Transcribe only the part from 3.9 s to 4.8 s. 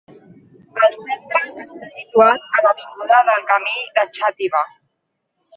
de Xàtiva.